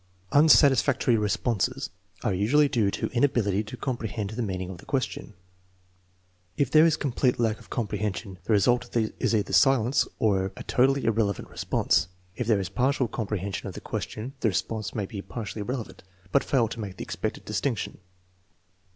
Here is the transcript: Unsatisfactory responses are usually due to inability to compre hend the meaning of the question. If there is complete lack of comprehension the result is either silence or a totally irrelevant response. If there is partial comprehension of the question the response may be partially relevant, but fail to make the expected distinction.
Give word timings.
Unsatisfactory 0.31 1.15
responses 1.15 1.91
are 2.23 2.33
usually 2.33 2.67
due 2.67 2.89
to 2.89 3.05
inability 3.11 3.63
to 3.63 3.77
compre 3.77 4.09
hend 4.09 4.31
the 4.31 4.41
meaning 4.41 4.71
of 4.71 4.79
the 4.79 4.85
question. 4.87 5.35
If 6.57 6.71
there 6.71 6.87
is 6.87 6.97
complete 6.97 7.39
lack 7.39 7.59
of 7.59 7.69
comprehension 7.69 8.39
the 8.45 8.53
result 8.53 8.95
is 8.97 9.35
either 9.35 9.53
silence 9.53 10.07
or 10.17 10.51
a 10.57 10.63
totally 10.63 11.05
irrelevant 11.05 11.49
response. 11.49 12.07
If 12.35 12.47
there 12.47 12.59
is 12.59 12.67
partial 12.67 13.07
comprehension 13.07 13.67
of 13.67 13.75
the 13.75 13.79
question 13.81 14.33
the 14.39 14.47
response 14.49 14.95
may 14.95 15.05
be 15.05 15.21
partially 15.21 15.61
relevant, 15.61 16.01
but 16.31 16.43
fail 16.43 16.67
to 16.69 16.79
make 16.79 16.97
the 16.97 17.03
expected 17.03 17.45
distinction. 17.45 17.99